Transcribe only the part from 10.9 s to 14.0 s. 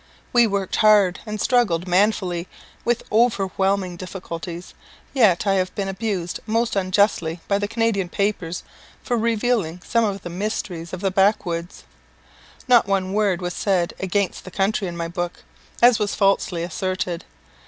of the Backwoods. Not one word was said